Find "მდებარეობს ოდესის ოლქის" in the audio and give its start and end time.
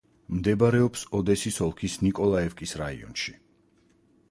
0.35-1.99